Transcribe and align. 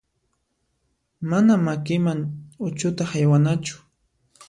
Mana 1.29 1.53
makiman 1.65 2.19
uchuta 2.67 3.03
haywanachu. 3.11 3.75